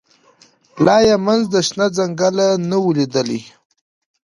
[0.85, 3.41] لا یې منځ د شنه ځنګله نه وو لیدلی